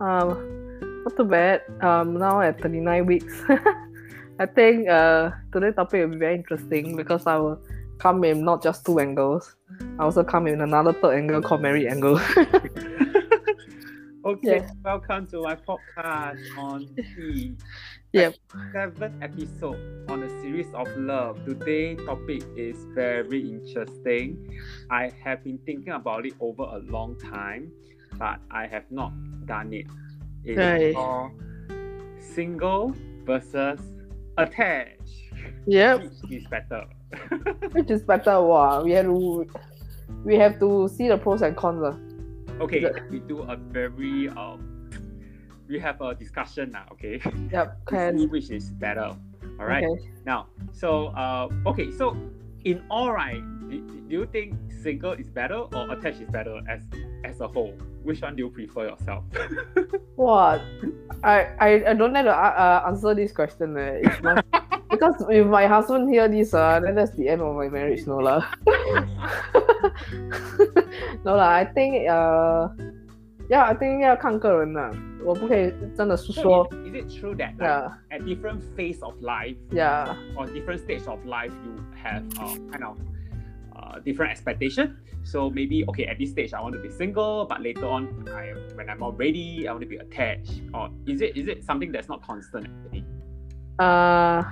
[0.00, 1.62] Um, not too bad.
[1.82, 3.42] Um, now at 39 weeks.
[4.40, 7.60] I think uh today's topic will be very interesting because I will
[7.98, 9.54] come in not just two angles.
[9.98, 12.18] I also come in another third angle called married angle.
[14.22, 14.70] Okay, Yeah.
[14.84, 17.54] welcome to my podcast on the
[18.12, 18.34] Yep.
[18.74, 19.80] seventh episode
[20.10, 21.42] on a series of love.
[21.46, 24.60] Today topic is very interesting.
[24.90, 27.72] I have been thinking about it over a long time,
[28.20, 29.12] but I have not
[29.46, 29.86] done it.
[30.44, 31.32] It is called
[32.20, 33.80] single versus
[34.38, 35.10] attached.
[35.66, 36.02] yep.
[36.02, 36.84] Which is better?
[37.72, 38.40] Which is better?
[38.40, 38.84] Wow.
[38.84, 39.46] We have to
[40.24, 41.82] we have to see the pros and cons.
[41.82, 41.96] ah.
[42.62, 44.90] Okay, The- we do a very um
[45.66, 47.20] we have a discussion now, okay?
[47.52, 47.86] Yep.
[47.86, 48.28] Can.
[48.28, 49.16] which is better.
[49.58, 49.84] All right.
[49.84, 50.10] Okay.
[50.26, 52.16] Now, so uh, okay, so
[52.64, 53.40] in all right,
[53.70, 56.82] do, do you think single is better or attached is better as
[57.24, 57.72] as a whole?
[58.03, 59.23] Which one do you prefer yourself?
[60.15, 60.61] What?
[61.23, 63.75] I, I I don't have to uh, uh, answer this question.
[63.77, 64.05] Eh.
[64.05, 64.43] It's my,
[64.91, 68.17] because if my husband hear this, uh, then that's the end of my marriage, no
[68.21, 68.45] lah.
[71.25, 72.69] no lah, I think uh,
[73.49, 74.91] yeah, I think 要看个人啦，
[75.25, 80.15] 我不可以真的是 So 说 is, is it true that like, yeah at different phase of life yeah
[80.35, 82.97] or different stage of life you have uh, kind of
[83.80, 84.98] uh, different expectation?
[85.24, 88.52] So maybe okay at this stage I want to be single, but later on I
[88.74, 90.60] when I'm more ready I want to be attached.
[90.74, 93.04] Or is it is it something that's not constant actually?
[93.80, 94.44] uh,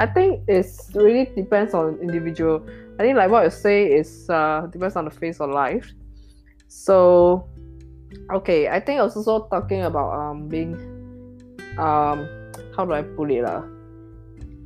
[0.00, 2.66] I think it's really depends on individual.
[2.98, 5.90] I think like what you say is uh depends on the phase of life.
[6.68, 7.46] So
[8.32, 10.74] okay, I think also so talking about um being
[11.78, 12.26] um
[12.76, 13.62] how do I put it lah?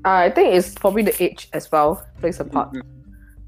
[0.04, 2.72] I think it's probably the age as well plays a part.
[2.72, 2.93] Mhm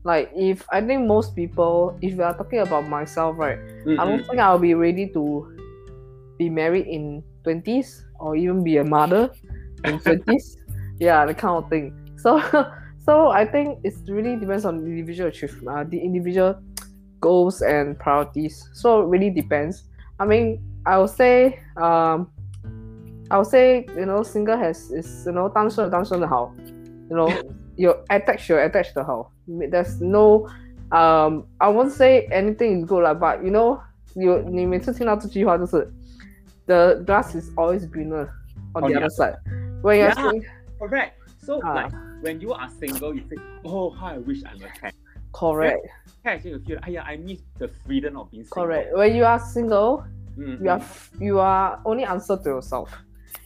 [0.05, 3.59] Like if I think most people, if we are talking about myself, right,
[3.99, 4.27] I don't Mhm.
[4.27, 5.45] think I'll be ready to
[6.39, 9.29] be married in twenties or even be a mother
[9.85, 10.57] in twenties.
[10.99, 11.93] yeah, the kind of thing.
[12.17, 12.41] So,
[13.05, 16.55] so I think it's really depends on individual achievement, uh, the individual
[17.19, 18.69] goals and priorities.
[18.73, 19.83] So it really depends.
[20.19, 22.29] I mean, I would say, um,
[23.29, 26.51] I would say you know, single has is you know 单身有单身的好，
[27.09, 27.29] you know,
[27.75, 29.31] you attach you attach 的好。
[29.47, 30.47] There's no,
[30.91, 33.79] um, I won't say anything is good 啦，but you know,
[34.15, 35.91] you 你每次听到这句话就是
[36.67, 38.27] the grass is always greener
[38.73, 39.35] on, On the the other side.
[39.81, 40.13] When you're Yeah.
[40.15, 40.43] saying
[40.79, 41.13] Correct.
[41.43, 41.73] So Ah.
[41.75, 41.91] like
[42.23, 44.95] when you are single, you think, oh, how I wish I'm attached.
[45.33, 45.79] correct,
[46.23, 48.63] Attached, you feel, oh, yeah, I miss the freedom of being single.
[48.67, 48.93] correct.
[48.95, 50.03] When you are single,
[50.37, 52.89] Mm, you are f- you are only answer to yourself.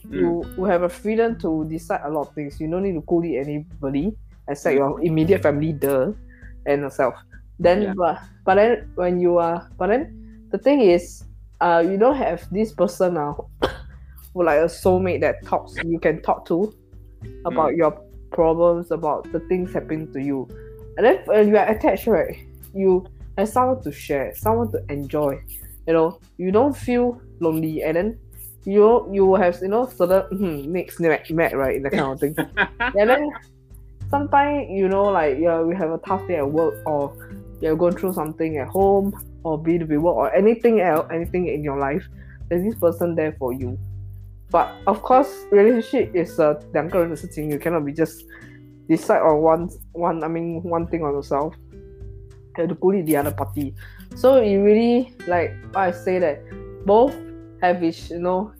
[0.05, 2.59] mm, You have a freedom to decide a lot of things.
[2.59, 4.15] You don't need to bully anybody
[4.47, 6.15] except your immediate family, the
[6.65, 7.15] and yourself.
[7.59, 7.93] Then, Yeah.
[7.95, 11.23] but but then when you are, but then the thing is,
[11.61, 13.47] uh, you don't have this person now,
[14.33, 16.73] who like a soulmate that talks you can talk to
[17.45, 17.91] about your
[18.31, 20.47] problems, about the things happening to you.
[20.97, 22.35] And then when you are attached, right,
[22.73, 23.05] you
[23.37, 25.39] have someone to share, someone to enjoy.
[25.87, 28.19] You know, you don't feel lonely, and then
[28.66, 32.12] you you will have you know certain hmm, next met, met right in that kind
[32.12, 32.34] of thing.
[32.98, 33.30] and then
[34.10, 37.14] sometimes you know like yeah we have a tough day at work or
[37.60, 41.46] you're going through something at home or be it be work or anything else anything
[41.46, 42.04] in your life
[42.48, 43.78] there's this person there for you
[44.50, 48.24] but of course relationship is a 两个人的事情 you cannot be just
[48.88, 53.16] decide on one one I mean one thing on yourself you have to bully the
[53.16, 53.74] other party
[54.14, 56.38] so you really like I say that
[56.84, 57.14] both
[57.61, 58.51] have its you know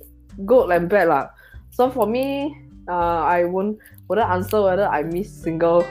[0.45, 1.29] good and bad lah
[1.71, 2.55] so for me
[2.87, 5.85] uh, I won't wouldn't answer whether I miss single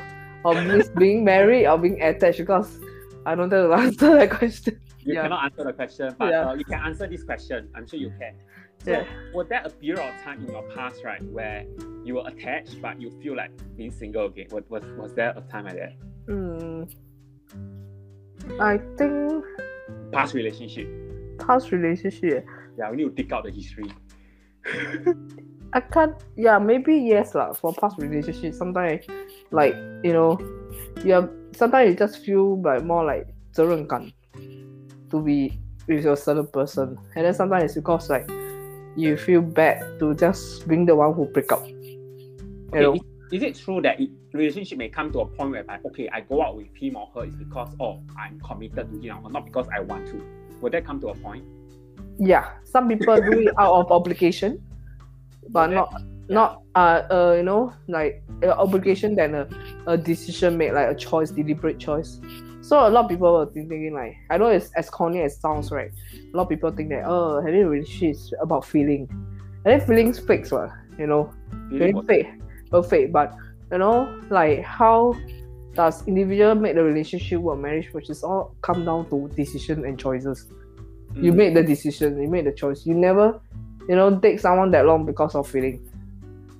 [0.45, 2.79] or miss being married or being attached because
[3.27, 4.81] I don't know how to answer that question.
[5.05, 5.23] you Yeah.
[5.23, 6.49] cannot answer the question, but Yeah.
[6.51, 7.69] uh, you can answer this question.
[7.75, 8.35] I'm sure you can.
[8.85, 9.05] So, Yeah.
[9.33, 11.65] was there a period of time in your past, right, where
[12.05, 14.49] you were attached but you feel like being single again?
[14.51, 15.93] Was, was, was there a time like that?
[16.29, 16.85] Hmm.
[18.61, 19.45] I think
[20.13, 20.89] Past relationship.
[21.39, 22.45] past relationship.
[22.78, 23.90] Yeah, we need to dig out the history.
[25.74, 26.16] I can't.
[26.36, 27.54] Yeah, maybe yes lah.
[27.54, 29.06] For past relationship, sometimes
[29.52, 30.40] like you know,
[31.04, 31.28] yeah.
[31.56, 34.12] Sometimes you just feel like more like 责任感
[35.10, 35.52] to be
[35.88, 38.28] with your certain person, and then sometimes it's because like
[38.96, 41.64] you feel bad to just being the one who break up.
[42.74, 45.52] You Okay, know, is, is it true that it, relationship may come to a point
[45.52, 49.00] whereby okay, I go out with him or her is because oh I'm committed to
[49.00, 50.22] him or not because I want to?
[50.62, 51.46] Will that come to a point?
[52.21, 52.51] Yeah.
[52.65, 54.63] Some people do it out of obligation,
[55.49, 59.49] but not not uh, uh you know like uh, obligation than a,
[59.87, 62.21] a decision made like a choice, deliberate choice.
[62.61, 65.41] So a lot of people were thinking like I know it's as corny as it
[65.41, 65.91] sounds, right?
[66.15, 69.09] A lot of people think that oh having a relationship is about feeling.
[69.65, 70.71] And then feelings fake, right?
[70.99, 71.33] You know,
[71.71, 72.29] Feeling fake,
[72.71, 73.13] but fake.
[73.13, 73.35] But
[73.73, 75.15] you know, like how
[75.75, 79.99] does individual make the relationship or marriage, which is all come down to decision and
[79.99, 80.47] choices.
[81.15, 81.37] You Mm.
[81.37, 82.87] make the decision, you make the choice.
[82.87, 83.41] You never,
[83.89, 85.81] you know, take someone that long because of feeling.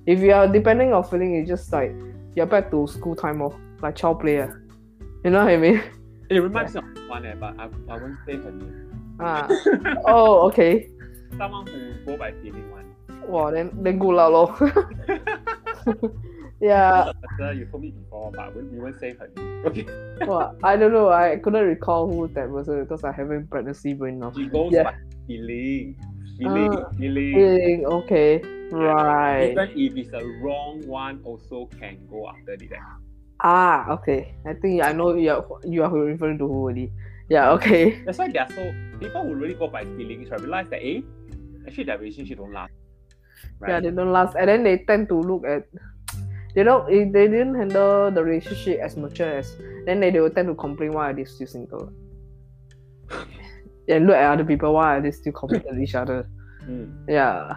[0.05, 1.93] If you are depending on feeling, it's just like
[2.35, 4.61] you're back to school time or like child player.
[5.23, 5.81] You know what I mean?
[6.29, 9.17] It reminds me of one, eh, but I, I won't say her name.
[9.19, 9.47] Ah.
[10.07, 10.89] oh, okay.
[11.37, 12.85] Someone who go by feeling one.
[13.27, 14.49] Wow, then then good lah lor.
[16.61, 17.11] yeah.
[17.53, 19.65] You told me before, but we, we won't say her name.
[19.65, 19.85] Okay.
[20.27, 21.09] Well, I don't know.
[21.09, 24.31] I couldn't recall who that was uh, because I haven't pregnancy brain now.
[24.35, 24.83] She goes Yeah.
[24.83, 24.93] by
[25.25, 25.97] feeling.
[26.37, 26.77] Feeling.
[26.77, 27.33] Ah, feeling.
[27.33, 28.41] Feeling okay,
[28.71, 29.49] right?
[29.49, 32.79] Even if it's a wrong one, also can go after the that.
[33.41, 34.35] Ah, okay.
[34.45, 36.91] I think I know you are you are referring to who already.
[37.29, 37.97] Yeah, okay.
[38.05, 40.39] That's why they are so people who really go by feelings, right?
[40.39, 41.01] Realize that eh,
[41.65, 42.69] actually that relationship don't last.
[43.57, 43.69] Right?
[43.69, 45.65] Yeah, they don't last, and then they tend to look at.
[46.53, 46.89] They don't.
[46.91, 49.55] If they didn't handle the relationship as mature as,
[49.85, 51.91] then they, they will tend to complain why are they still single.
[53.87, 56.27] and look at other people why are they still competing with each other.
[56.63, 57.05] Mm.
[57.07, 57.53] Yeah,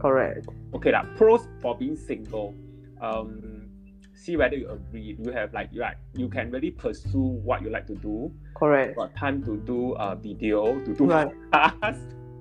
[0.00, 0.48] correct.
[0.74, 2.54] Okay, that pros for being single.
[3.00, 3.68] Um,
[4.14, 5.16] see whether you agree.
[5.22, 8.32] You have like you like you can really pursue what you like to do.
[8.56, 8.96] Correct.
[8.96, 11.28] Got time to do a video, to do Right.
[11.52, 12.00] podcast,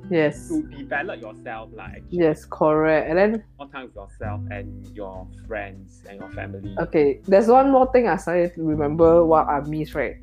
[0.10, 0.48] Yes.
[0.50, 3.10] to develop yourself, like Yes, correct.
[3.10, 6.76] And then more time with yourself and your friends and your family.
[6.80, 10.16] Okay, there's one more thing I started to remember what I missed, right?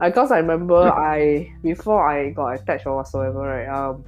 [0.00, 3.68] Because I remember I before I got attached or whatsoever, right?
[3.68, 4.04] Um,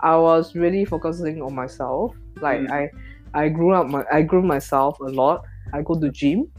[0.00, 2.14] I was really focusing on myself.
[2.40, 2.70] Like Mm.
[2.70, 2.90] I,
[3.44, 5.42] I grew up my I grew myself a lot.
[5.72, 6.50] I go to gym.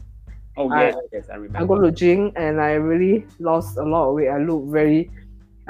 [0.56, 1.58] Oh I- yes, yes, I remember.
[1.58, 4.28] I go to gym and I really lost a lot of weight.
[4.28, 5.10] I look very,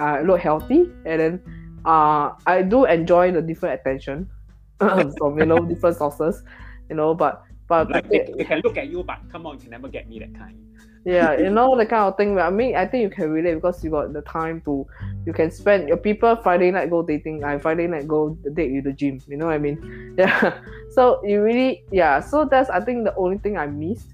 [0.00, 1.42] uh, I look healthy, and then,
[1.84, 4.28] uh, I do enjoy the different attention
[4.78, 6.42] from you know different sources,
[6.88, 7.14] you know.
[7.14, 9.88] But but like they, they can look at you, but come on, you can never
[9.88, 10.56] get me that kind.
[11.04, 13.82] yeah you know the kind of thing i mean i think you can relate because
[13.82, 14.86] you got the time to
[15.26, 18.84] you can spend your people friday night go dating i friday night go date with
[18.84, 20.58] the gym you know what i mean yeah
[20.90, 24.08] so you really yeah so that's i think the only thing i missed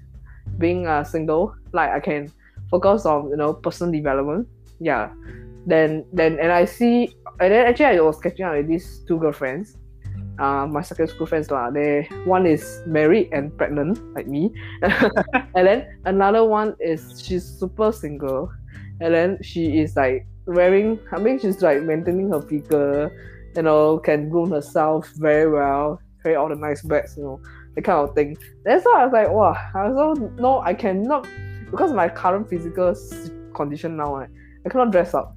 [0.57, 2.31] being uh, single like i can
[2.69, 4.47] focus on you know personal development
[4.79, 5.09] yeah
[5.65, 9.17] then then and i see and then actually i was catching up with these two
[9.19, 9.77] girlfriends
[10.39, 11.69] uh, my secondary school friends lah.
[11.71, 14.51] They one is married and pregnant like me,
[14.81, 18.51] and then another one is she's super single,
[19.01, 20.99] and then she is like wearing.
[21.11, 23.11] I mean, she's like maintaining her figure,
[23.55, 27.39] you know, can groom herself very well, carry all the nice bags, you know,
[27.75, 28.37] the kind of thing.
[28.63, 29.55] That's why I was like, wow.
[29.73, 31.27] I also know I cannot
[31.71, 32.93] because my current physical
[33.55, 34.29] condition now, right,
[34.65, 35.35] I cannot dress up.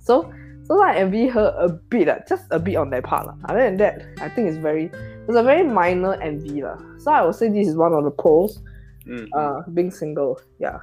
[0.00, 0.32] So
[0.68, 3.26] so I envy her a bit, lah, just a bit on that part.
[3.26, 3.34] lah.
[3.48, 4.90] Other than that, I think it's very
[5.26, 6.62] it's a very minor envy.
[6.62, 6.78] lah.
[6.98, 8.60] So I would say this is one of the pros,
[9.08, 9.28] Mm.
[9.32, 10.38] uh, being single.
[10.60, 10.78] Yeah.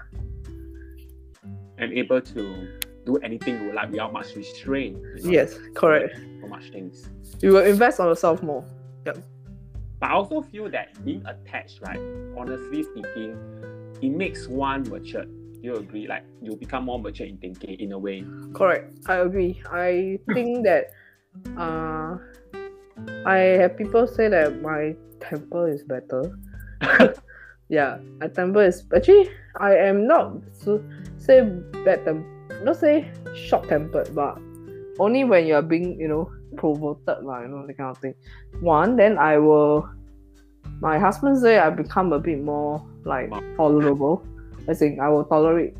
[1.77, 2.67] and able to
[3.05, 4.97] do anything you like without much restraint.
[5.17, 6.17] you know, Yes, correct.
[6.41, 7.05] So much things.
[7.41, 8.63] You will invest on yourself more.
[9.05, 9.17] Yep.
[9.99, 11.99] But I also feel that being attached, right?
[12.37, 13.35] Honestly speaking,
[14.01, 15.29] it makes one matured.
[15.65, 16.05] Do you agree?
[16.07, 18.23] Like you become more mature in thinking in a way.
[18.53, 18.93] Correct.
[19.07, 19.63] I agree.
[19.73, 20.93] I think that
[21.57, 22.17] uh
[23.25, 26.37] I have people say that my temper is better.
[27.69, 30.85] yeah, my temper is actually I am not so
[31.17, 31.41] say
[31.81, 32.29] bad tem-
[32.61, 34.37] not say short tempered, but
[34.99, 38.13] only when you are being, you know, provoked, lah, you know, that kind of thing.
[38.61, 39.89] One, then I will
[40.79, 44.21] my husband say I become a bit more like tolerable.
[44.68, 45.74] I think I will tolerate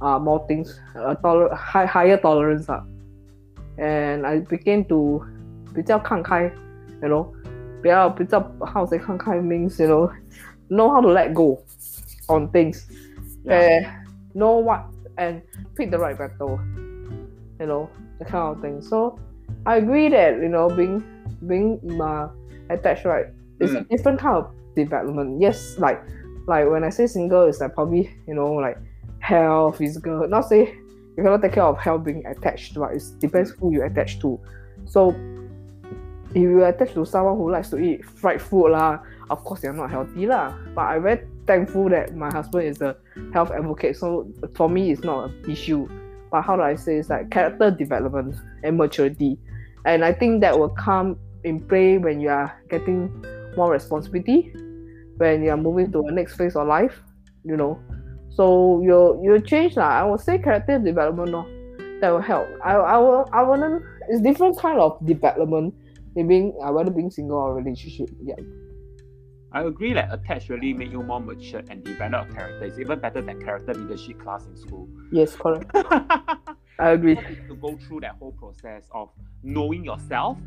[0.00, 2.68] uh, more things, uh, toler- high, higher tolerance.
[2.68, 2.82] Uh.
[3.78, 5.22] And I began to
[5.74, 6.50] 比较看开,
[7.00, 7.26] you know,
[7.82, 10.10] 比较比较 how to say 看开 means, you know,
[10.68, 11.58] know how to let go
[12.28, 12.86] on things.
[13.44, 13.80] Yeah.
[13.80, 13.90] Uh,
[14.34, 14.84] know what
[15.16, 15.42] and
[15.76, 16.58] pick the right battle,
[17.58, 17.88] you know,
[18.18, 18.80] the kind of thing.
[18.80, 19.18] So
[19.66, 21.02] I agree that, you know, being
[21.46, 22.28] being uh,
[22.70, 23.26] attached, right,
[23.60, 25.40] it's a different kind of development.
[25.40, 26.02] Yes, like
[26.47, 28.77] like when I say single, it's like probably, you know, like
[29.19, 30.27] health, physical.
[30.27, 30.73] Not say
[31.17, 34.39] you cannot take care of health being attached, but it depends who you attach to.
[34.85, 35.09] So
[36.29, 38.99] if you attach to someone who likes to eat fried food lah,
[39.29, 40.55] of course you're not healthy lah.
[40.73, 42.95] But I'm very thankful that my husband is a
[43.33, 43.97] health advocate.
[43.97, 45.87] So for me, it's not an issue.
[46.31, 46.97] But how do I say?
[46.97, 49.37] It's like character development and maturity,
[49.85, 53.09] and I think that will come in play when you are getting
[53.55, 54.53] more responsibility,
[55.17, 57.01] when you are moving to the next phase of life.
[57.43, 57.79] You know,
[58.37, 59.89] So you you change lah.
[59.89, 61.41] I would say character development no,
[62.01, 62.45] that will help.
[62.63, 63.81] I I will I wouldn't.
[64.09, 65.73] It's different kind of development.
[66.15, 68.09] Maybe uh, whether being single or relationship.
[68.21, 68.37] Yeah.
[69.51, 72.65] I agree that attach really make you more mature and develop character.
[72.65, 74.87] It's even better than character leadership class in school.
[75.11, 75.71] Yes, correct.
[76.79, 77.15] I agree.
[77.47, 79.09] to go through that whole process of
[79.41, 80.37] knowing yourself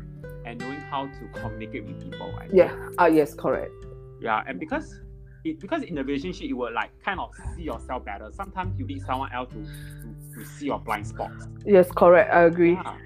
[0.45, 2.31] and knowing how to communicate with people.
[2.39, 2.47] I.
[2.53, 2.71] Yeah.
[2.99, 3.73] Ah, yes, correct.
[4.21, 4.99] Yeah, and because
[5.43, 8.29] it because in a relationship you will like kind of see yourself better.
[8.31, 11.47] Sometimes you need someone else to, to, to see your blind spots.
[11.65, 12.31] Yes, correct.
[12.33, 12.73] I agree.
[12.73, 12.97] Yeah.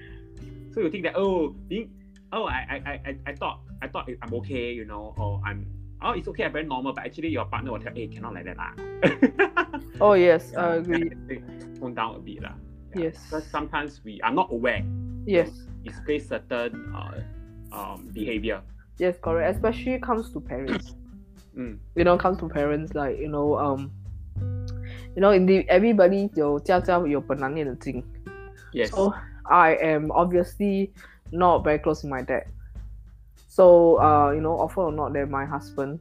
[0.74, 1.90] So you think that oh being
[2.32, 5.66] oh I I, I, I- thought I thought I'm okay, you know, or I'm
[6.02, 8.44] oh it's okay, I'm very normal, but actually your partner will tell, hey, cannot like
[8.44, 9.82] that.
[10.00, 11.10] Oh yes, Yeah, I agree.
[11.80, 12.52] Tone down a bit lah.
[12.94, 13.16] Yes.
[13.24, 14.84] Because sometimes we are not aware.
[15.24, 15.48] Yes.
[15.84, 17.20] Display certain uh,
[17.72, 18.60] um, behavior.
[18.98, 19.56] Yes, correct.
[19.56, 20.94] Especially comes to parents.
[21.57, 21.77] Mm.
[21.95, 23.91] You know, comes to parents like you know um.
[25.15, 28.01] You know, in the everybody 有家家有本难念的经。
[28.71, 28.89] Yes.
[28.89, 29.13] So
[29.43, 30.91] I am obviously
[31.31, 32.45] not very close to my dad.
[33.47, 35.99] So uh, you know, often or not that my husband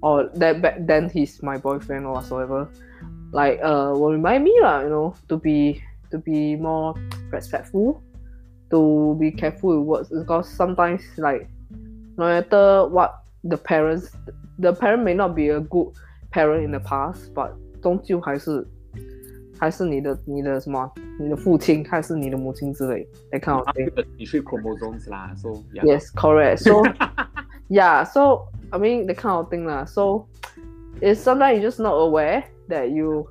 [0.00, 2.68] or that back then he's my boyfriend or whatsoever,
[3.32, 6.94] like uh will remind me lah, you know, to be to be more
[7.30, 8.02] respectful,
[8.70, 11.50] to be careful with words because sometimes like
[12.16, 14.10] no matter what the parents
[14.58, 15.92] the parent may not be a good
[16.30, 18.66] parent in the past, but 终究还是
[19.58, 23.88] 还是你的你的什么你的父亲还是你的母亲之类 that kind of thing.
[23.88, 25.34] After the three chromosomes lah.
[25.36, 25.84] So yeah.
[25.84, 26.60] Yes, correct.
[26.60, 26.82] So
[27.68, 29.84] yeah, so I mean the kind of thing lah.
[29.84, 30.26] So
[31.00, 33.30] it's sometimes you're just not aware that you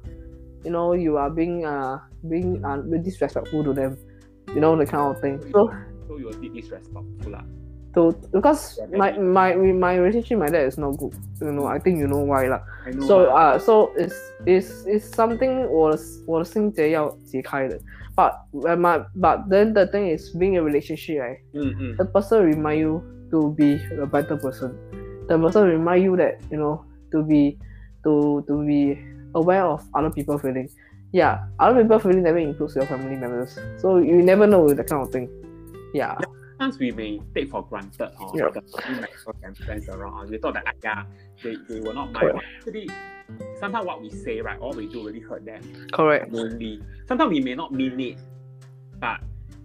[0.63, 3.97] you know you are being uh being uh disrespectful to them.
[4.55, 5.41] You know the kind of thing.
[5.51, 5.71] So
[6.07, 7.43] So you will be disrespectful lah.
[7.93, 9.23] to because Yeah, my maybe.
[9.23, 11.13] my my relationship with my dad is not good.
[11.41, 12.61] You know, I think you know why lah.
[12.85, 13.07] I know.
[13.07, 13.33] So lah.
[13.33, 14.15] uh, so it's
[14.45, 17.79] it's it's something 我的我的心结要解开的。
[18.15, 21.39] But when my but then the thing is being a relationship, right?
[21.53, 21.97] Mm, mm.
[21.97, 24.73] The person remind you to be a better person.
[25.27, 26.81] The person remind you that you know
[27.11, 27.57] to be
[28.03, 28.97] to to be
[29.35, 30.69] aware of other people feeling.
[31.13, 33.57] Yeah, other people feeling never includes your family members.
[33.77, 35.29] So you never know that kind of thing.
[35.93, 36.17] Yeah.
[36.62, 38.48] Sometimes we may take for granted oh, Yeah.
[38.50, 39.08] the family
[39.42, 40.30] and friends around.
[40.30, 41.04] We thought that ah, yeah,
[41.42, 42.30] they, they will not mind.
[42.30, 42.44] Correct.
[42.58, 42.88] Actually,
[43.58, 45.60] sometimes what we say, right, all we do really hurt them.
[45.92, 46.32] Correct.
[46.32, 48.18] Only sometimes we may not mean it,
[49.00, 49.18] but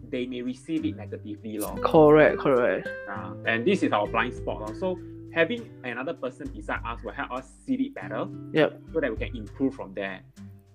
[0.10, 1.78] they may receive it negatively, lor.
[1.84, 2.40] Correct.
[2.40, 2.88] Correct.
[3.08, 4.62] Uh, and this is our blind spot.
[4.62, 4.74] lor.
[4.74, 5.00] So
[5.36, 8.28] having another person beside us will help us see it better.
[8.54, 8.82] Yep.
[8.92, 10.22] So that we can improve from there.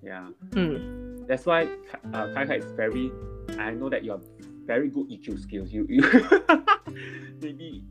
[0.04, 0.28] Yeah.
[0.52, 1.26] Hmm.
[1.26, 1.64] That's why
[2.14, 3.10] uh, Kai Kai is very.
[3.58, 4.20] I know that you're
[4.66, 5.72] very good EQ skills.
[5.72, 6.02] You you
[7.40, 7.84] maybe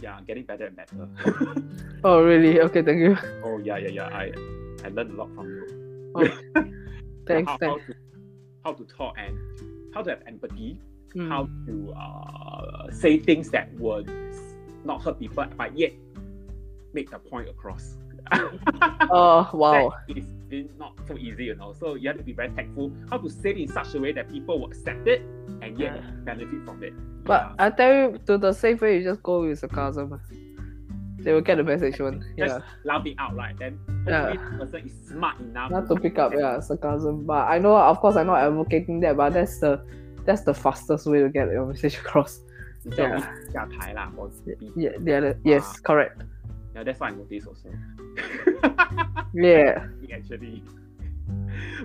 [0.00, 1.08] yeah getting better and better.
[2.04, 2.60] Oh really?
[2.60, 2.82] Okay.
[2.82, 3.18] Thank you.
[3.44, 4.08] oh yeah yeah yeah.
[4.12, 4.32] I
[4.84, 5.64] I learned a lot from you.
[7.26, 7.50] Thanks.
[7.50, 7.94] how, how to
[8.64, 9.36] how to talk and
[9.94, 10.78] how to have empathy.
[11.12, 11.28] Hmm.
[11.28, 14.10] How to uh, say things that would
[14.84, 15.92] not hurt people, but yet
[16.92, 17.96] make the point across.
[19.10, 19.92] oh wow!
[20.50, 21.74] It's not so easy, you know.
[21.78, 24.12] So you have to be very tactful how to say it in such a way
[24.12, 25.20] that people will accept it
[25.60, 26.10] and yet yeah.
[26.24, 26.94] benefit from it.
[27.24, 27.66] But yeah.
[27.66, 30.20] I tell you, to the safe way, you just go with sarcasm.
[31.18, 32.24] They will get the message one.
[32.38, 32.60] Just yeah.
[32.84, 33.58] laugh it out, right?
[33.58, 34.32] Then yeah.
[34.32, 35.70] the person is smart enough.
[35.70, 37.26] Not to pick up, yeah, sarcasm.
[37.26, 39.84] But I know, of course, I'm not advocating that, but that's the
[40.24, 42.40] that's the fastest way to get your message across.
[42.96, 43.28] Yeah.
[43.54, 45.78] yeah, yeah, yes, ah.
[45.82, 46.22] correct.
[46.78, 47.70] yeah, that's what I noticed also.
[49.34, 50.62] Yeah, actually.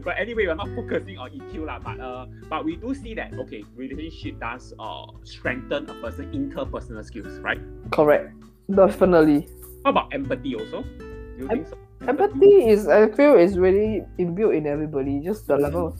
[0.03, 3.33] But anyway, we're not focusing on EQ lah, but uh, but we do see that
[3.33, 7.59] okay, relationship does uh strengthen a person interpersonal skills, right?
[7.91, 8.33] correct.
[8.71, 9.47] Definitely.
[9.83, 10.83] How about empathy also?
[10.83, 11.77] Do you think so?
[12.07, 15.19] Empathy is, I feel, is really inbuilt in everybody.
[15.19, 15.97] Just the level,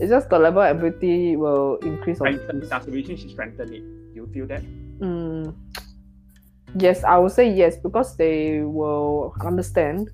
[0.00, 2.68] it's just the level of empathy will increase decrease.
[2.68, 3.84] does relationship strengthen it?
[4.12, 4.62] Do you feel that?
[5.00, 5.54] Mm,
[6.74, 10.10] yes, I would say yes because they will understand.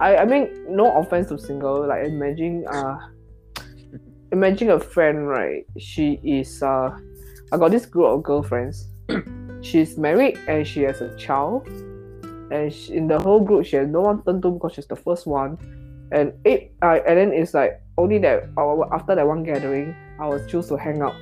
[0.00, 1.86] I, I mean, no offense to single.
[1.86, 2.98] Like imagine, uh,
[4.32, 5.66] imagine a friend, right?
[5.78, 6.96] She is uh,
[7.52, 8.88] I got this group of girlfriends.
[9.62, 11.66] she's married and she has a child,
[12.50, 14.96] and she, in the whole group she has no one turn to because she's the
[14.96, 15.58] first one.
[16.12, 20.28] And it, uh, and then it's like only that uh, after that one gathering, I
[20.28, 21.14] was choose to hang out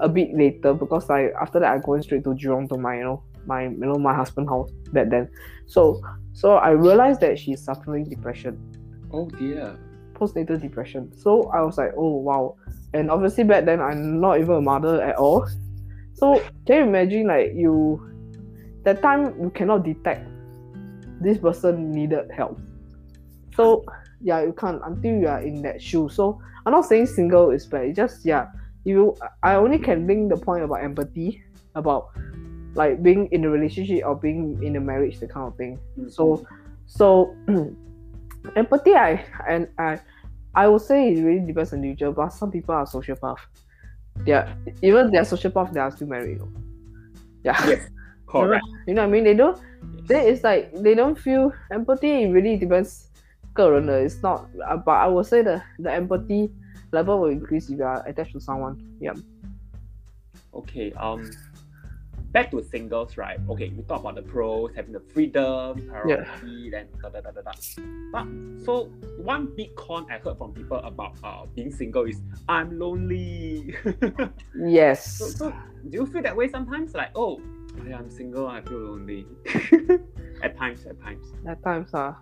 [0.00, 3.04] a bit later because I after that I going straight to Jurong to my you
[3.04, 5.28] know my you know my husband house back then.
[5.66, 6.00] So
[6.32, 8.58] so I realized that she's suffering depression,
[9.12, 9.78] Oh dear.
[10.14, 11.16] postnatal depression.
[11.16, 12.56] So I was like, oh wow.
[12.92, 15.46] And obviously back then I'm not even a mother at all.
[16.14, 18.00] So can you imagine like you
[18.84, 20.28] that time you cannot detect
[21.20, 22.58] this person needed help
[23.56, 23.84] So
[24.20, 26.08] yeah, you can't until you are in that shoe.
[26.08, 27.86] So I'm not saying single is bad.
[27.86, 28.46] It's just yeah,
[28.84, 31.42] you I only can link the point about empathy,
[31.74, 32.08] about
[32.75, 35.79] like being in a relationship or being in a marriage, the kind of thing.
[35.99, 36.11] Mm.
[36.11, 36.45] So
[36.85, 37.35] so
[38.55, 39.99] empathy I and I
[40.55, 43.37] I would say it really depends on the individual, but some people are sociopath.
[44.25, 46.31] Yeah, even they're sociopath, they are still married.
[46.31, 46.51] you know.
[47.43, 47.67] Yeah.
[47.67, 47.87] yes,
[48.27, 48.65] correct.
[48.87, 49.23] You know what I mean?
[49.23, 49.59] They don't
[50.07, 52.23] then it's like they don't feel empathy.
[52.23, 53.05] It really depends.
[53.53, 56.51] 个人的, It's not, uh, but I would say the the empathy
[56.91, 58.77] level will increase if you are attached to someone.
[59.01, 59.13] Yeah.
[60.53, 61.29] Okay, um,
[62.34, 63.38] back to singles, right?
[63.48, 67.40] Okay, we talk about the pros, having the freedom, priority, then da da da da
[67.40, 67.52] da.
[68.12, 68.26] But
[68.66, 68.86] so
[69.16, 73.74] one big con I heard from people about uh being single is I'm lonely.
[74.54, 75.18] Yes.
[75.18, 75.50] so, so
[75.88, 76.94] do you feel that way sometimes?
[76.94, 77.40] Like, oh,
[77.86, 79.26] yeah, I'm single, I feel lonely.
[80.42, 81.26] at times, at times.
[81.46, 82.14] At times, uh,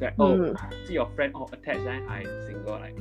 [0.00, 0.86] Like, oh, Mm.
[0.86, 2.96] see your friend oh attached, then I'm single, like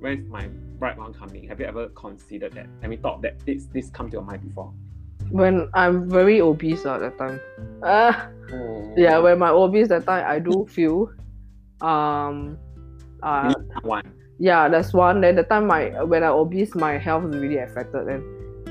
[0.00, 1.48] when's my right one coming?
[1.48, 2.66] Have you ever considered that?
[2.82, 4.72] Have you thought that this this come to your mind before?
[5.30, 7.40] When I'm very obese at that time.
[7.82, 8.12] Uh,
[8.52, 8.92] Oh.
[8.96, 11.12] yeah, when my obese that time, I do feel,
[11.80, 12.58] um,
[13.22, 14.02] uh, one.
[14.40, 15.20] yeah, that's one.
[15.20, 18.08] Then the time my when I obese, my health is really affected.
[18.08, 18.22] Then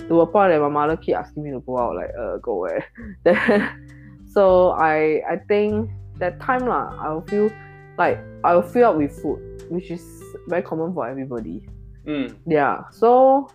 [0.09, 2.65] to a point that my mother keep asking me to go out, like uh, go
[2.65, 2.83] away.
[3.23, 3.39] Then,
[4.27, 5.89] so I I think
[6.19, 7.49] that time lah, I'll feel
[7.97, 10.03] like I'll fill up with food, which is
[10.47, 11.63] very common for everybody.
[12.05, 12.35] Mm.
[12.45, 12.83] Yeah.
[12.91, 13.47] So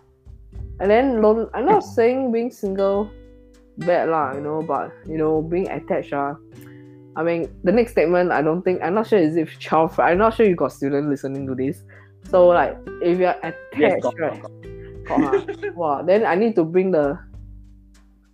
[0.79, 3.11] and then lone, I'm not saying being single
[3.77, 6.35] bad lah, you know, but you know, being attached ah.
[7.15, 10.17] I mean, the next statement, I don't think, I'm not sure is if child, I'm
[10.17, 11.81] not sure you got students listening to this.
[12.29, 14.41] So, like, if you're attached, Yes, got, right?
[14.41, 14.51] got,
[15.05, 15.69] got, ah.
[15.75, 17.17] wow, then I need to bring the,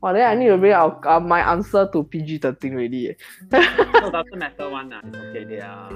[0.01, 3.09] wow, then I need to bring out uh, my answer to PG 13 already.
[3.53, 3.83] eh.
[3.99, 4.93] So doesn't matter one.
[4.93, 5.91] It's okay, they are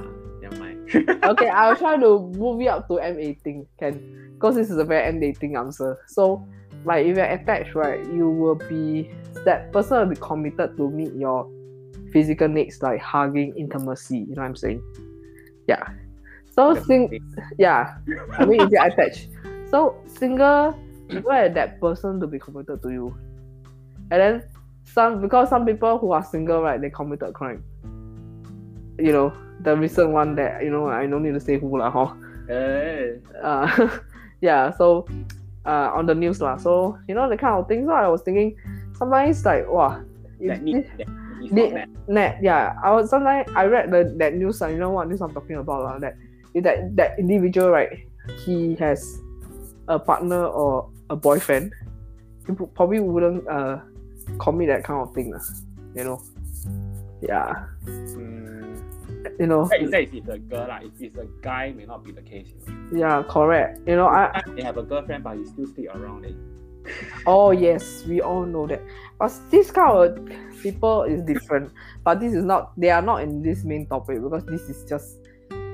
[0.49, 0.95] never mind.
[1.23, 5.11] okay, I'll try to move it up to M18, can, because this is a very
[5.11, 5.97] M18 answer.
[6.07, 6.47] So,
[6.83, 9.11] like, if you're attached, right, you will be,
[9.43, 11.49] that person will be committed to meet your
[12.11, 14.81] physical needs, like hugging, intimacy, you know what I'm saying?
[15.67, 15.87] Yeah.
[16.51, 17.19] So, sing,
[17.57, 17.97] yeah,
[18.37, 19.27] I mean, if you're attached.
[19.69, 23.17] So, single, you want that person to be committed to you.
[24.11, 24.43] And then,
[24.85, 27.63] some, because some people who are single, right, they committed crime.
[28.97, 31.91] You know, the recent one that, you know, I don't need to say who lah,
[31.91, 32.13] huh?
[32.49, 33.65] Eh, uh,
[34.41, 35.05] yeah, so
[35.65, 36.57] uh, on the news lah.
[36.57, 37.87] So you know the kind of things.
[37.87, 38.55] So I was thinking
[38.97, 40.01] sometimes like wow,
[40.45, 41.09] that need that
[41.41, 41.89] is need- that.
[42.07, 42.77] net yeah.
[42.83, 44.61] I was sometimes I read the that news.
[44.61, 45.97] Uh, you know what news I'm talking about lah.
[45.99, 46.15] That
[46.61, 48.05] that that individual right,
[48.45, 49.01] he has
[49.89, 51.73] a partner or a boyfriend,
[52.45, 53.81] he probably wouldn't uh
[54.39, 55.33] commit that kind of thing.
[55.95, 56.21] You know,
[57.21, 57.65] yeah.
[57.85, 58.81] Mm,
[59.39, 60.79] You know, that is that is if a girl lah.
[60.83, 62.53] If it's a guy, may not be the case.
[62.67, 62.99] You know.
[62.99, 63.81] yeah, correct.
[63.87, 66.25] You know, I They have a girlfriend, but you still stay around.
[66.25, 66.35] it.
[67.25, 68.81] Oh yes, we all know that.
[69.17, 70.29] But this kind of
[70.61, 71.71] people is different.
[72.03, 72.77] But this is not.
[72.77, 75.17] They are not in this main topic because this is just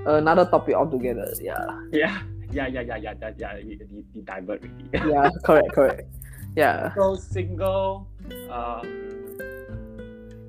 [0.08, 1.28] another topic altogether.
[1.42, 3.14] Yeah, Yeah, yeah, yeah, yeah, yeah.
[3.20, 5.12] That, yeah, we, we, we divert already.
[5.12, 6.08] yeah, correct, correct.
[6.56, 8.08] Yeah, so single
[8.50, 8.86] um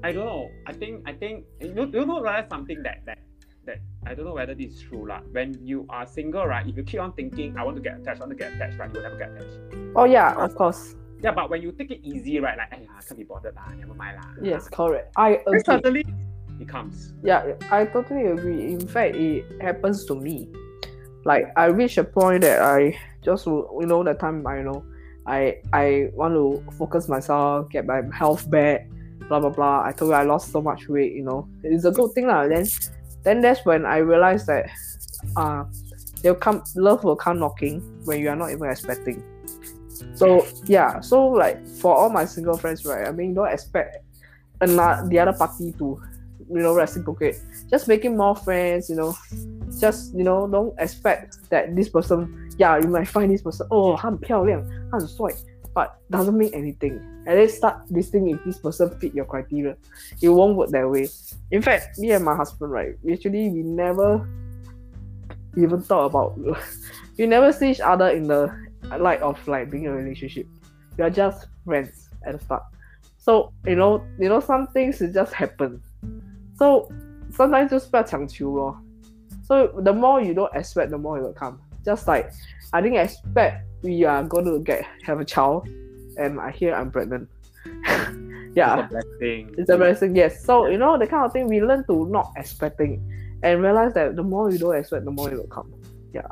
[0.05, 3.19] i don't know i think i think you know, you know whether something that that
[3.65, 5.21] that i don't know whether this is true lah.
[5.31, 8.21] when you are single right if you keep on thinking i want to get attached
[8.21, 9.59] i want to get attached right you will never get attached
[9.95, 10.97] Oh yeah, of course.
[11.23, 13.69] yeah but when you take it easy right like hey, I can't be bothered lah
[13.79, 15.13] never mind lah Yes, correct.
[15.17, 15.63] I then agree.
[15.69, 16.05] suddenly
[16.59, 18.73] it comes Yeah, I totally agree.
[18.73, 20.49] In fact, it happens to me.
[21.25, 24.83] Like I reach a point that I just you know the time I know
[25.27, 28.89] I I want to focus myself, get my health back,
[29.29, 29.85] blah blah blah.
[29.85, 31.49] I told you I lost so much weight, you know.
[31.63, 32.49] It's a good thing lah.
[32.49, 32.67] Then
[33.23, 34.71] then that's when I realized that
[35.37, 35.65] uh
[36.23, 39.23] they'll come love will come knocking when you are not even expecting.
[40.15, 43.07] So yeah, so like for all my single friends, right?
[43.07, 43.99] I mean don't expect
[44.61, 46.03] another the other party to
[46.51, 49.17] you know reciprocate just making more friends you know
[49.81, 53.96] just you know don't expect that this person yeah you might find this person oh
[53.98, 55.34] 他很漂亮他很帅
[55.74, 59.76] but doesn't mean anything and then start listing if this person fit your criteria
[60.22, 61.08] it won't work that way
[61.52, 64.28] in fact me and my husband right we actually we never
[65.56, 66.38] even thought about
[67.18, 68.50] we never see each other in the
[69.00, 70.48] light of like being a relationship
[70.98, 72.64] we are just friends at the start
[73.18, 75.82] so you know you know some things it just happen
[76.58, 76.90] so
[77.32, 78.78] sometimes 就是不要强求咯
[79.44, 82.33] so the more you don't expect the more it will come just like
[82.73, 85.69] I didn't expect we are going to get have a child
[86.19, 87.29] and I hear I'm pregnant
[88.55, 88.85] Yeah.
[88.85, 89.55] It's a blessing.
[89.59, 90.45] It's a blessing, yes.
[90.45, 93.01] So you know the kind of thing we learn to not expecting
[93.43, 95.73] and realize that the more you don't expect, the more it will come.
[96.13, 96.23] Yeah.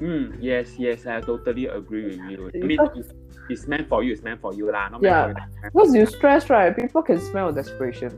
[0.00, 2.50] Mm, yes, yes, I totally agree with you.
[2.54, 3.12] I mean, if
[3.50, 4.88] it's meant for you, it's meant for you, lah.
[4.88, 5.24] Not Yeah.
[5.24, 5.70] for you.
[5.70, 6.74] Because you stress, right?
[6.74, 8.10] People can smell desperation.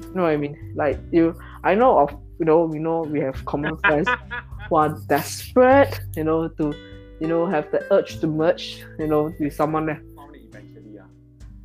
[0.00, 0.54] You know what I mean?
[0.76, 1.34] Like you,
[1.64, 4.07] I know of you know we know we have common friends
[4.69, 6.73] who are desperate, you know, to
[7.19, 9.85] you know have the urge to merge, you know, with someone.
[9.87, 11.07] that- Found it eventually, ah.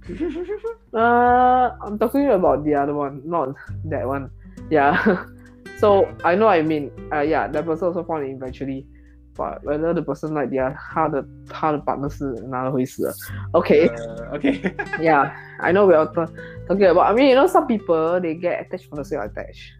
[0.94, 3.54] Uh, I'm talking about the other one, not
[3.86, 4.30] that one.
[4.70, 5.26] Yeah.
[5.78, 6.90] so I know what I mean.
[7.12, 8.86] Uh, yeah, that person also found it eventually.
[9.34, 13.14] But whether the person like 的他的他的 partner 是 another 回事了。
[13.52, 13.88] Okay.
[13.88, 14.60] Uh, okay.
[15.00, 16.28] yeah, I know we are ta-
[16.68, 17.06] talking about.
[17.10, 19.72] I mean, you know, some people they get attached for the sake of attached.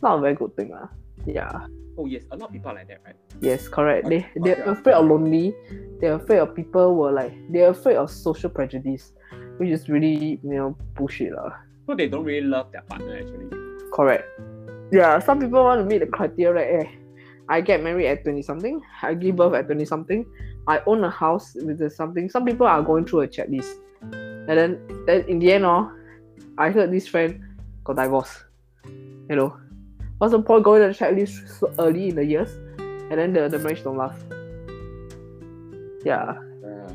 [0.00, 0.88] It's not a very good thing, lah.
[1.28, 1.68] Yeah.
[2.00, 3.16] oh yes, a lot of people are like that, right?
[3.44, 4.08] Yes, correct.
[4.08, 5.52] They Okay, they're afraid of lonely.
[6.00, 9.12] They're afraid of people were like they're afraid of social prejudice,
[9.60, 11.52] which is really you know bullshit, lah.
[11.84, 13.52] So they don't really love their partner actually.
[13.92, 14.24] Correct.
[14.88, 16.88] Yeah, some people want to meet the criteria like, eh,
[17.52, 20.24] I get married at 20 something, I give birth at 20 something,
[20.66, 22.30] I own a house with the something.
[22.30, 23.76] Some people are going through a checklist.
[24.00, 25.92] And then, then in the end, oh,
[26.58, 27.38] I heard this friend
[27.84, 28.50] got divorced.
[29.30, 29.56] You know,
[30.20, 33.48] what's the point going to the checklist so early in the years and then the,
[33.48, 34.20] the marriage don't last?
[36.04, 36.34] Yeah.
[36.64, 36.92] Uh,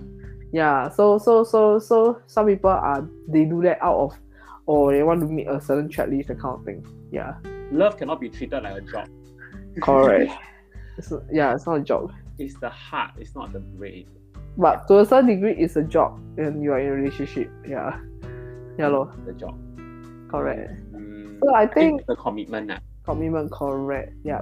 [0.53, 4.11] Yeah, so so so so some people are they do that out of
[4.67, 6.85] or they want to meet a certain checklist, that kind of thing.
[7.11, 7.33] Yeah.
[7.71, 9.07] love cannot be treated like a job.
[9.81, 10.31] Correct.
[10.97, 12.13] It's, yeah, it's not a job.
[12.39, 14.07] It's the heart, it's not the brain.
[14.57, 17.51] But to a certain degree, it's a job and you are in a relationship.
[17.67, 17.99] Yeah.
[18.79, 19.11] Yeah, lor.
[19.25, 19.59] The job.
[20.31, 20.71] Correct.
[20.93, 22.71] Mm, So I think the commitment.
[22.71, 22.79] ah.
[23.05, 24.13] Commitment correct.
[24.23, 24.41] Yeah.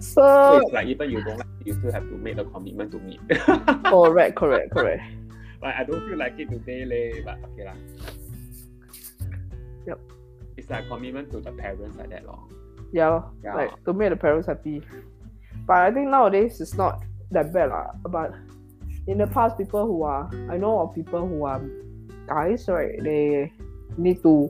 [0.00, 2.44] So So it's like even you don't like it, you still have to make the
[2.44, 3.18] commitment to me
[3.84, 5.02] correct, correct, correct.
[5.62, 7.76] like I don't feel like it today, leh, but okay lah.
[9.86, 9.98] Yep.
[10.56, 12.40] It's like commitment to the parents like that, lor.
[12.92, 13.22] Yeah.
[13.44, 13.54] Yeah.
[13.54, 14.82] like to make the parents happy.
[15.66, 17.92] But I think nowadays it's not that bad lah.
[18.08, 18.34] But
[19.06, 21.60] in the past, people who are I know of people who are
[22.26, 22.96] guys, right?
[23.02, 23.52] They
[23.98, 24.48] need to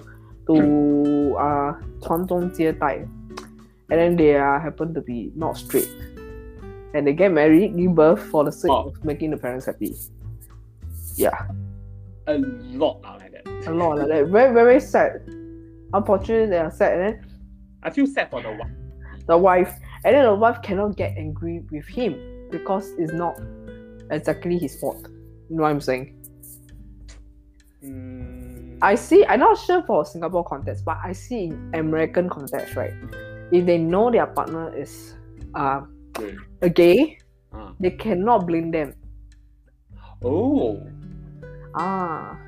[0.49, 2.97] to uh 传宗接代,
[3.89, 5.89] and then they are happen to be not straight,
[6.93, 8.89] and they get married, give birth for the sake Oh.
[8.89, 9.93] of making the parents happy.
[11.17, 11.47] Yeah,
[12.28, 13.67] A lot are like that.
[13.67, 14.28] a lot like that.
[14.30, 15.21] Very very sad.
[15.93, 17.25] Unfortunately, they are sad, and then
[17.84, 18.71] I feel sad for the one.
[19.28, 19.73] the wife,
[20.04, 22.13] and then the wife cannot get angry with him
[22.51, 23.34] because it's not
[24.12, 25.08] exactly his fault.
[25.49, 26.13] You know what I'm saying?
[27.84, 28.09] Mm,
[28.83, 29.25] I see.
[29.27, 32.95] I'm not sure for Singapore context, but I see in American context, right?
[33.53, 35.14] If they know their partner is
[35.55, 35.83] uh,
[36.16, 36.37] okay.
[36.62, 37.19] a gay,
[37.53, 37.73] Ah.
[37.81, 38.95] they cannot blame them.
[40.23, 40.81] Oh,
[41.75, 42.38] Ah,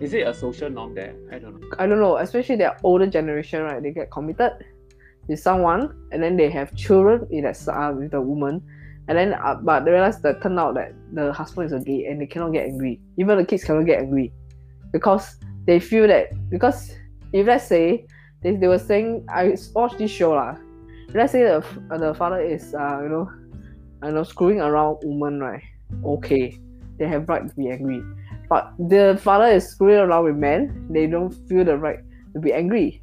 [0.00, 1.14] is it a social norm there?
[1.32, 1.68] I don't know.
[1.78, 2.16] I don't know.
[2.16, 3.82] Especially their older generation, right?
[3.82, 4.52] They get committed
[5.28, 8.62] with someone, and then they have children with that uh, with the woman,
[9.08, 12.06] and then uh, but they realize that turn out that the husband is a gay,
[12.06, 13.00] and they cannot get angry.
[13.18, 14.32] Even the kids cannot get angry
[14.92, 15.36] because
[15.69, 16.91] they feel that because
[17.33, 18.05] if let's say
[18.41, 20.57] they, they were saying I watched this show lah.
[21.13, 23.29] Let's say the f- uh, the father is uh you know,
[24.03, 25.63] you know screwing around woman right.
[26.03, 26.59] Okay,
[26.97, 28.01] they have right to be angry.
[28.49, 31.99] But the father is screwing around with men, they don't feel the right
[32.33, 33.01] to be angry.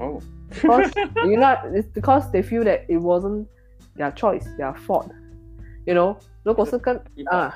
[0.00, 0.20] Oh.
[0.50, 0.92] Because
[1.24, 3.48] you know, it's because they feel that it wasn't
[3.96, 5.10] their choice, their fault.
[5.86, 7.00] You know, 如果是跟
[7.32, 7.52] ah,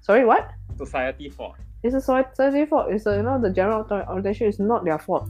[0.00, 0.44] sorry what?
[0.76, 1.54] Society fault.
[1.83, 2.91] It's a society fault.
[2.91, 5.29] It's a, you know the general orientation is not their fault.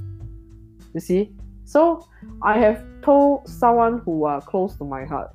[0.93, 1.31] You see,
[1.65, 2.07] so
[2.41, 5.29] I have told someone who are close to my heart,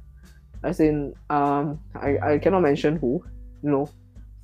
[0.64, 3.22] as in um I, I cannot mention who,
[3.62, 3.88] you know,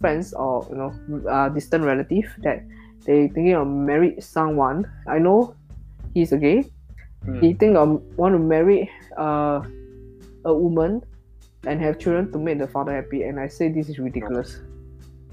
[0.01, 0.95] friends or you know
[1.29, 2.63] uh, distant relative that
[3.05, 4.91] they thinking of marry someone.
[5.09, 5.57] I know
[6.15, 6.71] he's a gay.
[7.27, 7.43] Mm.
[7.43, 9.63] He think of want to marry uh,
[10.45, 11.03] a woman
[11.67, 14.61] and have children to make the father happy, and I say this is ridiculous.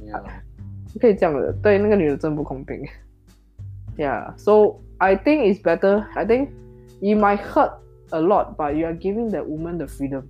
[0.03, 0.41] Yeah.
[0.96, 2.82] 不可以这样的，对那个女的真不公平。
[3.96, 6.06] Yeah, so I think it's better.
[6.14, 6.50] I think
[7.00, 7.72] it might hurt
[8.10, 10.28] a lot, but you are giving the woman the freedom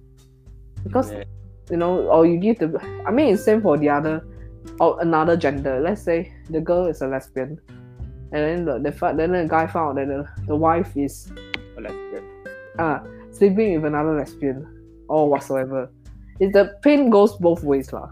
[0.85, 1.25] because Yeah.
[1.71, 2.81] you know, or you give the.
[3.07, 4.23] I mean, it's same for the other
[4.81, 5.81] or another gender.
[5.81, 7.59] Let's say the girl is a lesbian,
[8.33, 11.31] and then the the fa- then the guy found that the, the wife is
[11.79, 12.25] A lesbian.
[12.79, 12.99] uh,
[13.31, 14.66] sleeping with another lesbian
[15.09, 15.88] or whatsoever.
[16.40, 18.11] It, the pain goes both ways lah.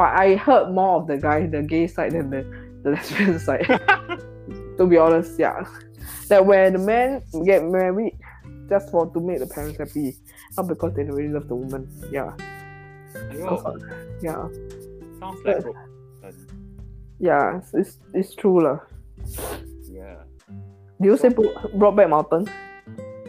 [0.00, 2.40] But I heard more of the guy, the gay side than the,
[2.82, 3.66] the lesbian side.
[4.78, 5.62] to be honest, yeah.
[6.28, 8.16] That when the man get married
[8.70, 10.16] just for to make the parents happy,
[10.56, 11.86] not because they really love the woman.
[12.10, 12.32] Yeah.
[14.22, 14.48] Yeah.
[15.20, 15.76] sounds like broken.
[17.18, 18.78] Yeah, it's, it's, true lah.
[19.84, 20.22] Yeah.
[20.98, 22.48] Do you say Bro- Brokeback Mountain?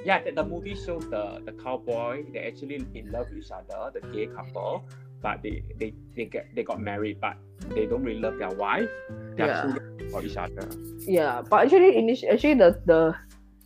[0.05, 3.91] Yeah, the, the movie shows the the cowboy they actually in love with each other,
[3.91, 4.85] the gay couple,
[5.21, 7.37] but they they they get they got married, but
[7.69, 8.89] they don't really love their wife.
[9.37, 9.73] They Yeah.
[10.11, 10.67] for each other.
[11.07, 13.15] Yeah, but actually, initi- actually the the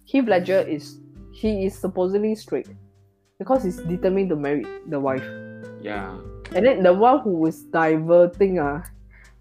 [0.06, 1.00] Heath Ledger is
[1.32, 2.68] he is supposedly straight
[3.39, 5.24] because he's determined to marry the wife,
[5.82, 6.18] Yeah.
[6.56, 8.84] and then the one who is diverting uh,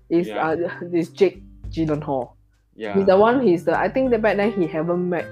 [0.09, 0.48] is Yeah.
[0.48, 2.33] uh is Jake Gyllenhaal.
[2.74, 2.94] Yeah.
[2.94, 3.42] He's the one.
[3.42, 5.27] He's the I think that back then he haven't met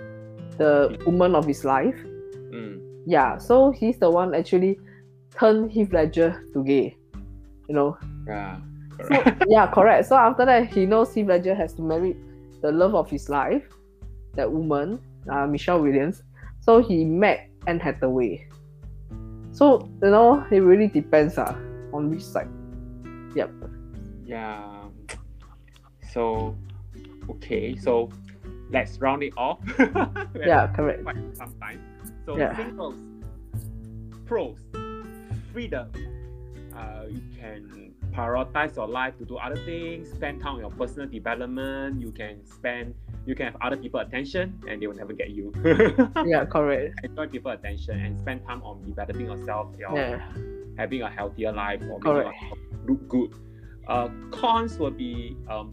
[0.58, 1.96] the woman of his life.
[2.52, 2.78] Mm.
[3.06, 4.78] Yeah, so he's the one actually
[5.38, 6.96] turned Heath Ledger to gay.
[7.68, 7.98] You know.
[8.26, 8.58] Yeah.
[9.00, 9.44] So, Correct.
[9.48, 10.06] yeah, correct.
[10.08, 12.16] So after that, he knows Heath Ledger has to marry
[12.60, 13.64] the love of his life,
[14.34, 16.22] that woman, uh, Michelle Williams.
[16.60, 18.46] So he met Anne Hathaway.
[19.52, 21.56] So you know, it really depends uh,
[21.92, 22.48] on which side.
[23.34, 23.50] Yep.
[24.24, 24.82] yeah.
[26.12, 26.54] So,
[27.30, 27.74] okay.
[27.76, 28.10] So,
[28.70, 29.58] let's round it off.
[30.36, 31.02] Yeah, correct.
[31.02, 31.80] Quite some time.
[32.26, 32.54] So, Yeah.
[32.56, 32.96] singles,
[34.26, 34.58] pros,
[35.52, 35.90] freedom.
[36.76, 41.06] Uh, you can prioritize your life to do other things, spend time on your personal
[41.08, 42.00] development.
[42.00, 42.94] You can spend,
[43.26, 45.52] you can have other people attention, and they will never get you.
[46.24, 46.94] Yeah, correct.
[47.04, 50.20] Enjoy people attention and spend time on developing yourself, your Yeah,
[50.78, 52.34] having a healthier life or Correct.
[52.86, 53.34] look good.
[53.86, 55.70] Uh, cons will be um,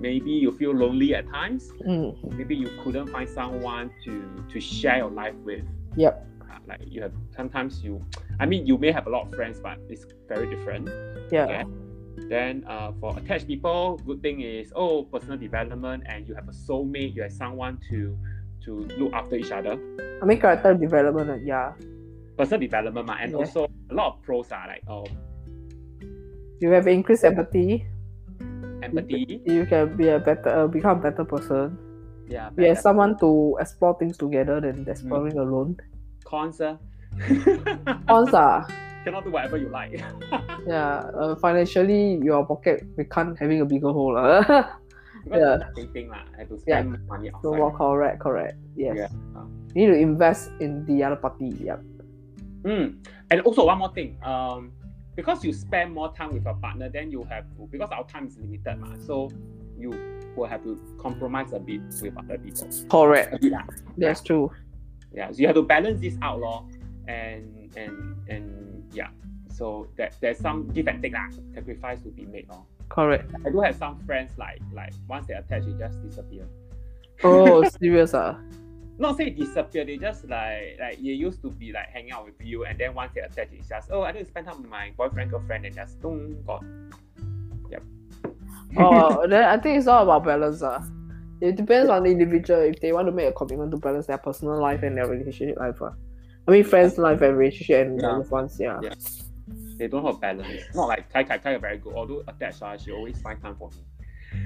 [0.00, 1.70] maybe you feel lonely at times.
[1.86, 5.64] mm, Maybe you couldn't find someone to to share your life with.
[5.96, 6.26] Yep.
[6.42, 8.04] Uh, like you have sometimes you,
[8.40, 10.88] I mean you may have a lot of friends, but it's very different.
[11.30, 11.64] yeah, Okay.
[12.28, 16.52] Then uh, for attached people, good thing is oh personal development and you have a
[16.52, 17.14] soulmate.
[17.14, 18.16] You have someone to
[18.64, 19.78] to look after each other.
[20.22, 21.30] I mean character development.
[21.30, 21.72] uh, Yeah,
[22.36, 23.38] Personal development, ma, and Yeah.
[23.38, 25.04] also a lot of pros are like oh
[26.60, 27.86] you have increased empathy.
[28.82, 29.40] empathy.
[29.46, 31.78] You can be a better, uh, become a better person.
[32.28, 32.50] Yeah.
[32.56, 35.76] You have someone to explore things together than exploring alone.
[36.24, 36.76] cons uh,
[38.08, 38.66] Cons are
[39.04, 39.92] cannot do whatever you like
[40.66, 44.14] yeah, uh, financially your pocket we can't having a bigger hole.
[45.24, 45.60] Because Yeah.
[45.60, 45.68] yeah.
[45.76, 48.56] dating lah I have to spend money outside so well, correct, correct.
[48.72, 48.96] Yes.
[48.96, 49.12] Yeah.
[49.76, 51.52] You need to invest in the other party.
[51.60, 51.80] Yep.
[52.64, 52.96] mm.
[53.30, 54.72] and also one more thing um
[55.16, 58.26] because you spend more time with your partner then you have to because our time
[58.28, 59.28] is limited ma, so
[59.78, 59.92] you
[60.36, 63.40] will have to compromise a bit with other people Correct.
[63.40, 63.64] bit lah.
[63.96, 64.48] That's true.
[65.12, 66.64] yeah so you have to balance this out lor
[67.10, 67.94] and and
[68.28, 68.46] and
[68.92, 69.10] yeah
[69.58, 69.66] so
[69.98, 72.64] that there's some give and take lah sacrifice to be made lor.
[72.88, 73.30] Correct.
[73.46, 76.46] I do have some friends like like once they attach they just disappear
[77.22, 78.38] Oh, serious ah.
[78.98, 82.40] not say disappear, they just like like you used to be like hanging out with
[82.40, 84.70] you, and then once they attach, it's just oh I need to spend time with
[84.70, 86.92] my boyfriend girlfriend, and just boom gone.
[87.70, 87.82] Yep.
[88.78, 90.80] Oh, then I think it's all about balance ah.
[91.40, 94.18] It depends on the individual if they want to make a commitment to balance their
[94.18, 95.80] personal life and their relationship life.
[95.80, 95.92] ah.
[96.50, 98.08] I mean, friends' life and relationship and Yeah.
[98.16, 98.58] loved ones.
[98.58, 98.80] Yeah.
[98.82, 98.94] Yeah.
[99.78, 100.64] They don't have balance.
[100.74, 101.94] Not like Kai Kai Kai are very good.
[101.94, 103.76] Although attached, uh, she always find time for me.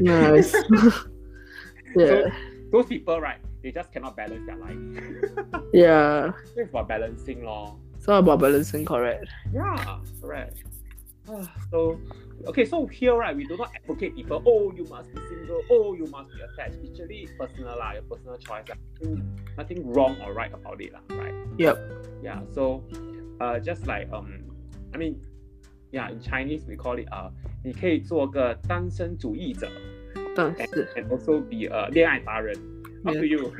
[0.00, 0.52] Nice.
[1.96, 2.06] yeah.
[2.06, 2.30] So
[2.70, 3.38] those people, right?
[3.62, 4.76] They just cannot balance their life.
[5.72, 6.32] Yeah.
[6.56, 7.76] it's about balancing, law.
[7.96, 8.84] It's all about balancing.
[8.84, 9.26] Correct.
[9.52, 10.62] Yeah, correct.
[11.70, 11.98] So
[12.47, 14.41] okay, so here right, we do not advocate people.
[14.45, 15.61] Oh, you must be single.
[15.69, 16.77] Oh, you must be attached.
[16.83, 18.65] Actually, personal lah, your personal choice.
[18.69, 18.75] lah.
[19.01, 21.33] Nothing, nothing wrong or right about it lah, right?
[21.57, 21.77] Yep.
[22.23, 22.41] Yeah.
[22.53, 22.83] So,
[23.41, 24.43] uh, just like um,
[24.93, 25.21] I mean,
[25.91, 27.29] yeah, in Chinese we call it uh,
[27.63, 29.69] 你可以做个单身主义者
[30.35, 32.55] 但 and, 是 and also be a 恋爱达人.
[33.03, 33.51] Up to you.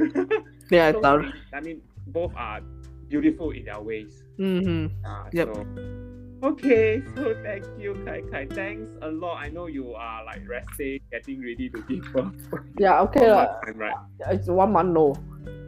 [0.70, 1.32] 恋 爱 So, 达人。
[1.52, 1.80] I mean,
[2.12, 2.62] both are
[3.10, 4.12] beautiful in their ways.
[4.38, 4.92] 嗯哼。
[5.04, 5.54] Uh, Yep.
[5.54, 6.03] So,
[6.45, 8.47] okay, so thank you, Kai Kai.
[8.47, 9.43] Thanks a lot.
[9.43, 12.65] I know you are like resting, getting ready to give birth.
[12.79, 13.01] Yeah.
[13.03, 13.95] Okay One uh, time, right?
[14.29, 15.15] It's one month no.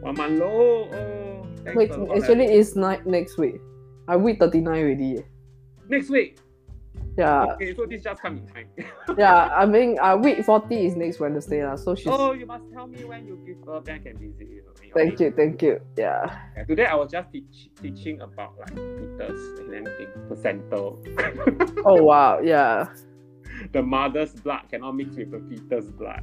[0.01, 0.89] One month low.
[0.93, 3.55] Oh, Wait, actually, it's ni- next week.
[4.07, 5.23] I week thirty nine already.
[5.89, 6.39] next week.
[7.17, 7.45] Yeah.
[7.57, 8.69] Okay, so this just come in time.
[9.17, 9.49] Yeah.
[9.49, 11.75] I mean, uh, week forty is next Wednesday lah.
[11.75, 12.07] So she's.
[12.07, 14.61] oh, you must tell me when you give birth, then I can visit you.
[14.61, 15.31] Know, Thank you.
[15.31, 15.81] Thank you.
[15.97, 16.29] Yeah.
[16.55, 20.93] Yeah, today I was just teach, teaching about like fetus and everything, placenta.
[21.85, 22.39] Oh wow.
[22.39, 22.85] Yeah.
[23.73, 26.21] the mother's blood cannot mix with the fetus blood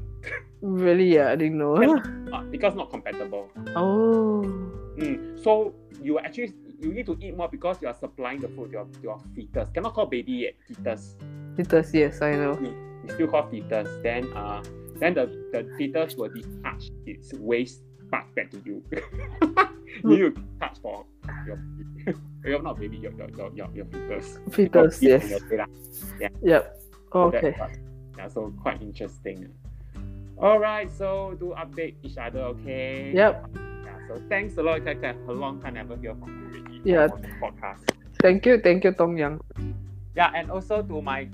[0.63, 1.13] Really?
[1.19, 1.33] Yeah.
[1.33, 1.75] I didn't know.
[1.75, 3.51] uh, because not compatible.
[3.75, 4.47] oh.
[4.97, 5.43] Mm.
[5.43, 8.73] So you actually you need to eat more because you are supplying the food to
[8.73, 9.69] your, to your fetus.
[9.71, 11.17] Cannot call baby yet, fetus.
[11.57, 11.93] Fetus.
[11.95, 12.59] Yes, I know.
[13.05, 13.89] It's still called fetus.
[14.03, 14.63] Then uh
[15.01, 18.83] then the, the fetus will discharge its waste back back to you.
[20.05, 21.05] you need to touch for
[21.47, 21.59] your
[22.45, 24.39] you're not baby, your your, your, your, your fetus.
[24.51, 25.03] Fetus.
[25.03, 25.41] Your Yes.
[25.51, 25.67] your-
[26.43, 26.77] Yep.
[27.13, 27.55] so that's Okay.
[27.57, 27.69] yeah,
[28.19, 29.49] Yeah, so quite interesting.
[30.39, 33.13] All right, so do update each other, okay?
[33.15, 33.51] Yep.
[33.55, 35.15] Yeah, so thanks a lot, Kaka.
[35.29, 36.64] A long time never hear from you.
[36.85, 37.09] Yeah.
[37.41, 37.89] Podcast.
[38.21, 39.41] Thank you, thank you, Tong Yang.
[40.15, 41.29] Yeah, and also to my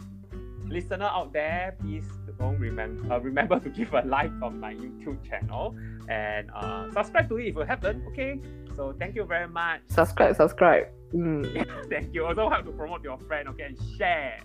[0.70, 2.06] listener out there, please
[2.38, 5.76] don't remember uh, remember to give a like on my YouTube channel
[6.08, 8.06] and uh, subscribe to it if you haven't.
[8.08, 8.40] Okay,
[8.74, 9.82] so thank you very much.
[9.88, 10.86] Subscribe, subscribe.
[11.12, 11.44] Mm.
[11.90, 12.24] thank you.
[12.24, 14.40] Also have to promote your friend, okay, and share.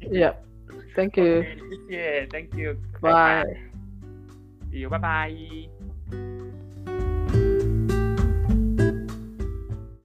[0.00, 0.46] Yep.
[0.94, 1.42] Thank you.
[1.42, 2.78] Okay, yeah, thank you.
[3.00, 3.44] Bye.
[4.70, 4.88] See you.
[4.88, 6.46] Bye bye.